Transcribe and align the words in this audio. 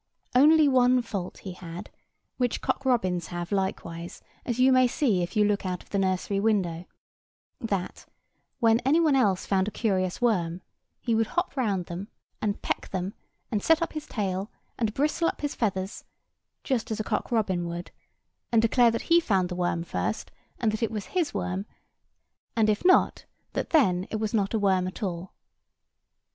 Only 0.33 0.67
one 0.67 1.03
fault 1.03 1.37
he 1.43 1.51
had, 1.53 1.91
which 2.37 2.59
cock 2.59 2.85
robins 2.85 3.27
have 3.27 3.51
likewise, 3.51 4.23
as 4.47 4.57
you 4.59 4.71
may 4.71 4.87
see 4.87 5.21
if 5.21 5.35
you 5.35 5.45
look 5.45 5.63
out 5.63 5.83
of 5.83 5.91
the 5.91 5.99
nursery 5.99 6.39
window—that, 6.39 8.07
when 8.59 8.79
any 8.79 8.99
one 8.99 9.15
else 9.15 9.45
found 9.45 9.67
a 9.67 9.69
curious 9.69 10.19
worm, 10.19 10.61
he 11.01 11.13
would 11.13 11.27
hop 11.27 11.55
round 11.55 11.85
them, 11.85 12.07
and 12.41 12.63
peck 12.63 12.89
them, 12.89 13.13
and 13.51 13.61
set 13.61 13.79
up 13.83 13.93
his 13.93 14.07
tail, 14.07 14.49
and 14.75 14.95
bristle 14.95 15.27
up 15.27 15.41
his 15.41 15.53
feathers, 15.53 16.03
just 16.63 16.89
as 16.89 16.99
a 16.99 17.03
cock 17.03 17.31
robin 17.31 17.67
would; 17.67 17.91
and 18.51 18.59
declare 18.63 18.89
that 18.89 19.03
he 19.03 19.19
found 19.19 19.49
the 19.49 19.55
worm 19.55 19.83
first; 19.83 20.31
and 20.59 20.71
that 20.71 20.81
it 20.81 20.89
was 20.89 21.05
his 21.13 21.31
worm; 21.31 21.67
and, 22.55 22.71
if 22.71 22.83
not, 22.83 23.25
that 23.53 23.69
then 23.69 24.07
it 24.09 24.15
was 24.19 24.33
not 24.33 24.55
a 24.55 24.59
worm 24.59 24.87
at 24.87 25.03
all. 25.03 25.31